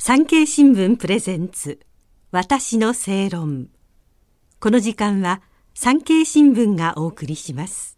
[0.00, 1.80] 産経新聞プレゼンツ。
[2.30, 3.68] 私の正論。
[4.60, 5.42] この時間は
[5.74, 7.97] 産経新聞がお送りします。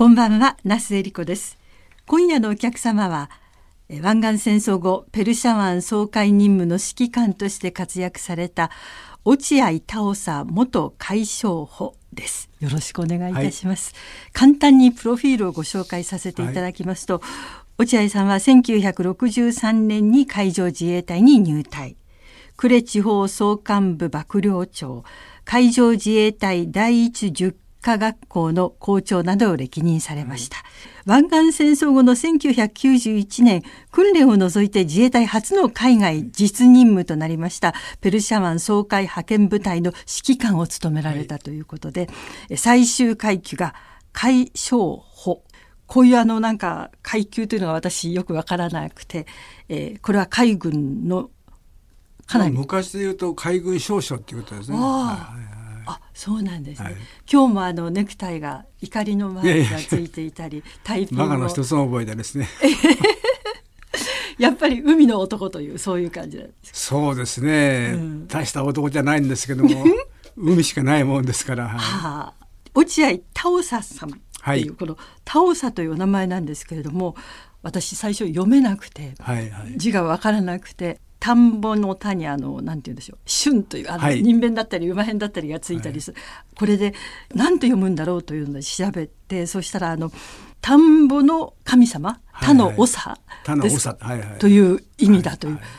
[0.00, 1.58] こんばんは、那須恵理子です。
[2.06, 3.28] 今夜のお客様は、
[4.00, 8.70] 湾岸戦争後、ペルシャ湾総会任務の指揮官として活躍された
[9.26, 12.48] 落合太佐元海将補です。
[12.60, 21.98] よろしくお願いいたします、はい、簡単にプロフィールをご紹介させていただきますと、はい、落合さんは1963年に海上自衛隊に入隊。
[22.56, 25.04] 呉地方総監部幕僚長、
[25.44, 30.58] 海上自衛隊第一10科学校の校長などを歴任されました。
[31.06, 42.06] 湾岸戦争後の1991年、訓練を除いて自衛隊初の海外実任務となりましたペルシャ湾総会派遣部隊の指揮官を務められたということで、
[42.48, 43.74] はい、最終階級が
[44.12, 45.42] 海将補。
[45.86, 49.26] こういうあのなんか階級というのが私よくわからなくて、
[49.68, 51.30] えー、これは海軍の
[52.26, 54.76] かなり昔で言うと海軍少将っていうことですね。
[54.76, 55.49] はいあ
[56.20, 56.96] そうなんですね、はい、
[57.32, 62.46] 今日もあのネクタイが怒りのマークがついていたりタイピングの一つの覚えでですね。
[64.36, 69.70] やっぱり海の男というそういう感じなんですそうですね、うん、大した男じゃないんですけども
[70.36, 72.34] 海しかないもんですから、はあ、
[72.74, 74.12] 落合タオサさんっ
[74.44, 77.16] ていう、このタオサというお名前なんですけれども
[77.62, 86.22] 私最初読めなくて、はいはい、字が分からなくて田んぼの田にあのなんて言うんでしょう春というあの、はい、人弁だったり馬編だったりがついたりする、は
[86.52, 86.94] い、これで
[87.34, 90.10] 何と読むんだろうというので調べてそしたらあの
[90.62, 92.86] 田んぼの神様田の長
[93.60, 95.54] です、はいはい、という意味だという。
[95.54, 95.70] はいはい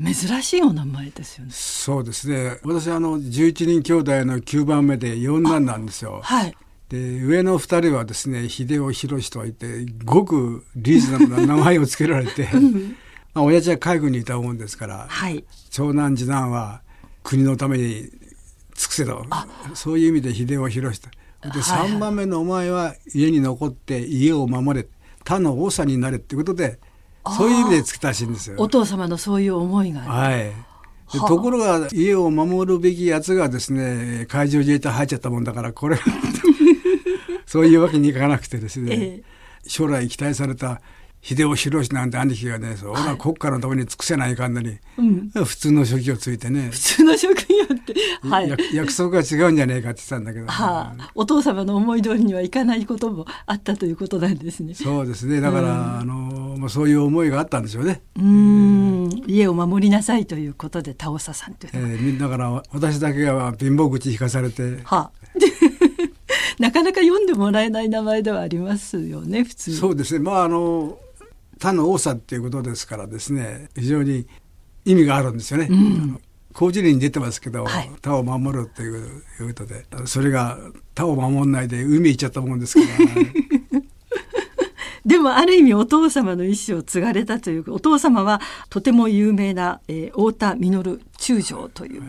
[0.00, 1.50] 珍しいお名前ですよね。
[1.52, 2.60] そうですね。
[2.62, 6.20] 私あの十一人兄弟の九番目で四男なんですよ。
[6.22, 6.54] はい。
[6.88, 12.96] で上の二人はですね秀夫博といってごくリーズナブルな名前を付けられて、うん
[13.38, 16.82] まあ、親父は海軍にいたもんですから、はい、長男次男は
[17.22, 18.10] 国のために
[18.74, 19.24] 尽くせと
[19.74, 21.08] そういう意味で秀夫博と。
[21.42, 24.88] で3番目のお前は家に残って家を守れ
[25.24, 26.80] 他の王さになれっていうことで
[27.36, 28.56] そういう意味でつけたらしいんですよ。
[28.58, 30.52] お父様のそういう思いがはい。
[31.12, 35.96] ところが家を守るべきやつがですね海上自衛隊入っちゃったもんだからこれ
[37.46, 40.82] そういうわけにいかなくてですね、えー、将来期待された
[41.20, 46.70] 秀吉博なんて兄貴がね、俺は国家のために尽くせないかんのに、うん、普通の職業ついてね。
[46.70, 47.94] 普通の職業って、
[48.28, 54.74] はい、約束が違うんじゃねえかって言ってたんだけど、はあ、お父様の思い通りにはいかないこともあったということなんですね。
[54.74, 55.40] そうですね。
[55.40, 58.00] だから、うん、あの、まあ、そういう思いがあったんでしょうね。
[58.16, 61.72] うん、家を守りなさいということで、田尾さんという。
[61.74, 64.80] えー、だから、私だけが貧乏口引かされて。
[64.84, 65.10] はあ
[66.58, 70.98] なかなか読んでもらえない名前ではありますよね普通そうですねまああの
[71.58, 74.26] 他の多さっていうことですからですね非常に
[74.84, 75.68] 意味があるんですよね。
[75.70, 76.20] うん、
[76.54, 80.58] 工事に出てますけど、はい、他を守るっていうことでそれが
[80.94, 82.86] 他を守んないで海行っちゃったもんですから。
[85.06, 92.02] でもある意味お父様の意思を継がれたというお父様はとても有名な、えー、太田稔中将という。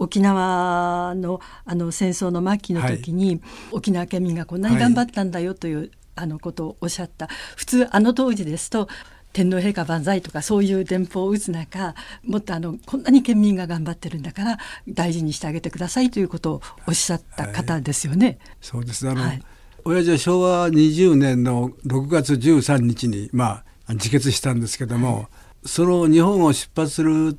[0.00, 3.40] 沖縄のあの戦争の末期の時に、はい、
[3.72, 5.90] 沖縄県民がこんなに頑張ったんだよという
[6.20, 7.28] あのことをおっしゃった。
[7.56, 8.88] 普通あの当時ですと
[9.32, 14.58] 天皇陛下万歳とかそういう電報を打つ中もっとあのこんなに県民が頑張ってるんだから
[14.88, 18.26] 大事にしてあげてくださいということをおっしゃった方ですよね。
[18.26, 19.08] はい、そうです。
[19.08, 19.42] あの、はい、
[19.84, 25.26] 親父は昭和20年の6月13日に、まあ、自決したんですけども、はい、
[25.66, 27.38] その日本を出発する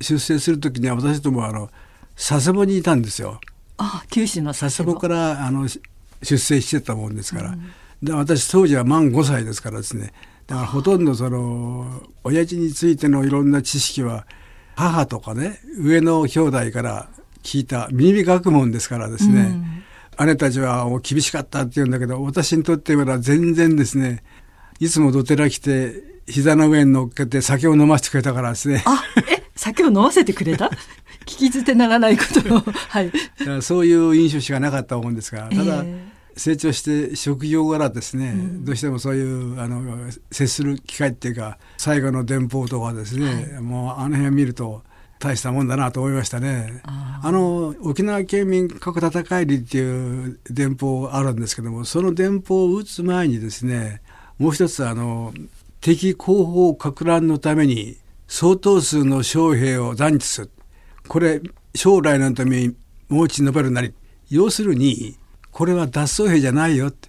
[0.00, 1.70] 出征する時には私どもあの
[2.16, 3.40] 佐世保にいたんですよ。
[3.78, 7.50] あ九州の佐世保からあの出征してたもんですから。
[7.50, 7.70] うん
[8.02, 10.12] で私当時は満5歳ですからですね。
[10.46, 14.26] だからほとんどその親父についてのいろんな知識は
[14.76, 17.08] 母とかね上の兄弟から
[17.42, 19.54] 聞いた耳学問ですからですね、
[20.18, 24.22] うん、姉たちは厳しかったって言うんだけど私にとっては全然ですね
[24.78, 25.94] いつもどてら来て
[26.28, 28.82] 膝の上に乗っけて酒を飲ませてくれたからですね。
[28.84, 30.70] あえ酒を飲ませてくれた？
[31.24, 33.10] 聞き捨てならないことを、はい、
[33.62, 44.82] そういう印象しかなかったもんですがただ、えー成長して職業柄ですね、うん、どうしてもそういうあの接する機会っていうか最後の電報とかですね、はい、もうあの辺見ると
[45.18, 46.82] 大したもんだなと思いましたね。
[46.84, 54.02] あの沖縄県民核戦いりっていう電報あるんですけどもその電報を打つ前にですね
[54.38, 55.32] もう一つあの
[55.80, 57.96] 敵後方か乱のために
[58.28, 60.50] 相当数の将兵を残地する。
[61.08, 61.40] これ
[61.74, 62.76] 将来のために
[63.08, 63.94] もう一述べるなり。
[64.28, 65.16] 要するに
[65.56, 67.08] これは脱走兵じゃないよって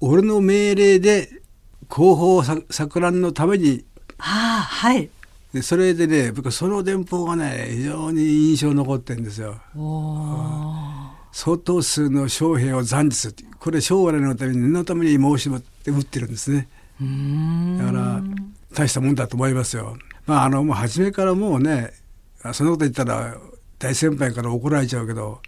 [0.00, 1.30] 俺の命令で
[1.88, 3.82] 後方錯乱のために
[4.18, 5.08] ああはい
[5.54, 9.58] でそれでね僕その電報がね非常に印象残ってるんですよ。
[11.32, 16.68] 相当数の将兵を残すこれ将来のために念のために申し持って打ってるんですね。
[17.78, 18.22] だから
[18.74, 19.96] 大したもんだと思いますよ。
[20.26, 21.94] まああのもう初めからもうね
[22.52, 23.34] そんなこと言ったら
[23.78, 25.40] 大先輩から怒られちゃうけど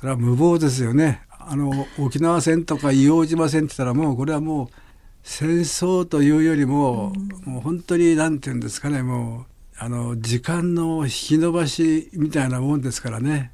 [0.00, 1.22] それは無謀ですよね。
[1.48, 4.68] あの沖縄戦とか硫黄島戦って言ったらもうこれはもう
[5.22, 7.12] 戦争というよりも、
[7.46, 13.53] うん、もう本当に何て言うんですかねもうあの時間の引き延ばしみたいなもんですからね。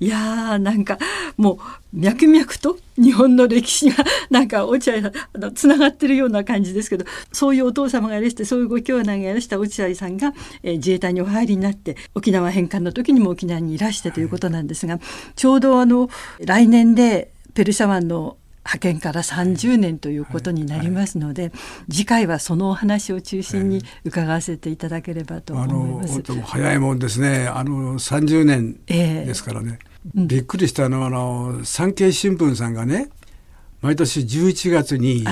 [0.00, 0.98] いやーなんか
[1.36, 1.58] もう
[1.92, 10.32] 脈々と日本の歴史がなんか落合さんつながってるような感じですけどそういうお父様がいらしてそういうご兄弟がいらした落合さんが、
[10.62, 15.02] えー、自衛隊にお入りになって沖縄返還の時にも沖縄にいらしてということなんですが、はい、
[15.34, 16.08] ちょうどあの
[16.40, 21.50] 来年でペルシャ湾の派遣から30年ということになりますので、はい。
[21.50, 26.22] はい、次回はそのお話を中心に伺わせていただければと思います。
[26.26, 27.46] あの早いもんですね。
[27.46, 29.78] あの30年ですからね。
[30.16, 33.08] えー、びっくりしたのはあの産経新聞さんがね
[33.82, 35.24] 毎年11月に、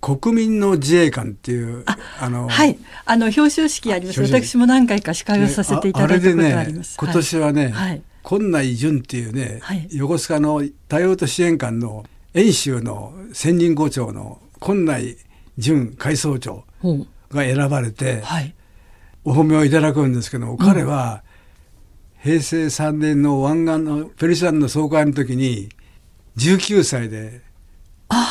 [0.00, 1.84] 国民の自衛官っていう
[2.18, 2.78] あのはい。
[3.04, 4.22] あの表彰式あります。
[4.22, 12.04] 私も何回か司会をさせていただいたことあります、ね、今年はね、はい、今内淳っていうね、はい、横須賀の多用途支援官の
[12.36, 15.16] 遠州の千人御町の今内
[15.56, 16.64] 準海曹長
[17.30, 18.54] が選ばれて、はい、
[19.24, 21.24] お褒めをいただくんですけども、うん、彼は
[22.22, 25.70] 平成3年の湾岸のペルシャンの総会の時に
[26.36, 27.40] 19歳で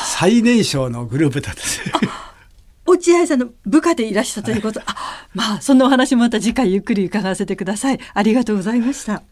[0.06, 1.82] 最年少のグループだったんです。
[2.86, 8.00] 落合さんの部下でいらっしたということ、はい、あまあそんなお話もまた次回ゆっくり伺わせてください。
[8.14, 9.24] ありがとうございました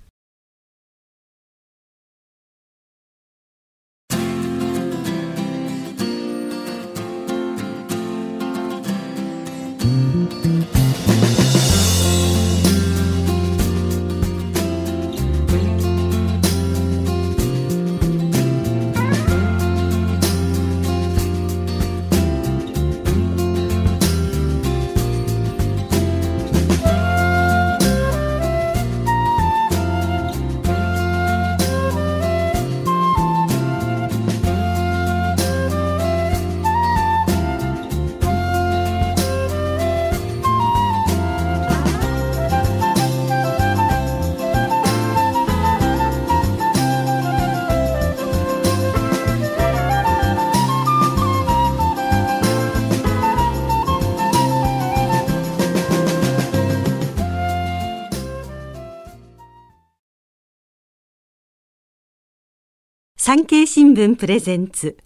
[63.25, 64.98] 産経新聞プレゼンツ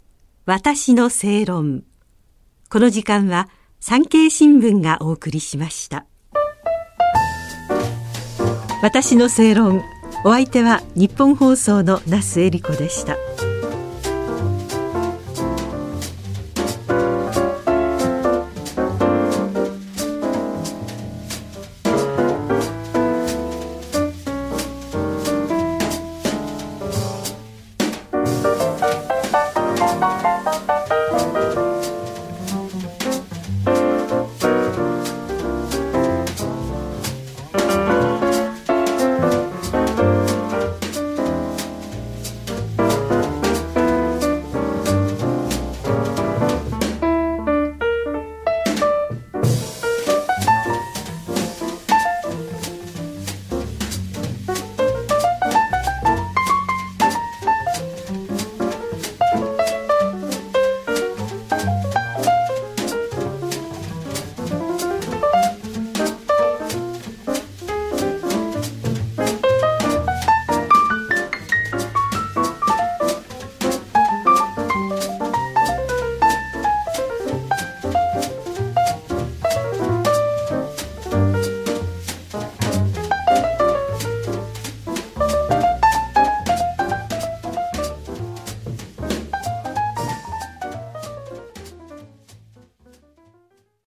[0.47, 1.83] 私の正論。
[2.67, 3.47] この時間は
[3.79, 6.07] 産経新聞がお送りしました。
[8.81, 9.83] 私の正論。
[10.25, 13.17] お相手は日本放送の那須恵理子でした。